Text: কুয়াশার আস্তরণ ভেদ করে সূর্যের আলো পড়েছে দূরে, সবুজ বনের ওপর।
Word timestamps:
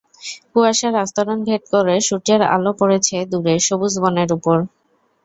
কুয়াশার 0.51 0.95
আস্তরণ 1.03 1.39
ভেদ 1.47 1.63
করে 1.73 1.95
সূর্যের 2.07 2.41
আলো 2.55 2.71
পড়েছে 2.79 3.17
দূরে, 3.31 3.53
সবুজ 3.67 3.93
বনের 4.03 4.29
ওপর। 4.37 4.57